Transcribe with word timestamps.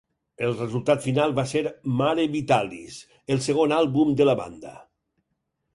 El 0.45 0.53
resultat 0.59 1.03
final 1.07 1.35
va 1.39 1.45
ser 1.51 1.61
"Mare 1.99 2.25
Vitalis", 2.37 2.99
el 3.35 3.45
segon 3.51 3.79
àlbum 3.83 4.15
de 4.23 4.31
la 4.31 4.39
banda. 4.45 4.75